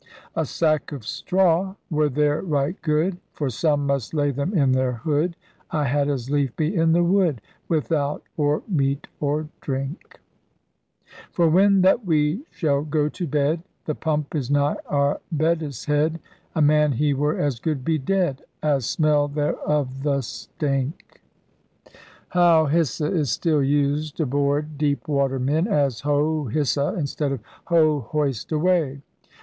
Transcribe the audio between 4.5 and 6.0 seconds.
in their hood: I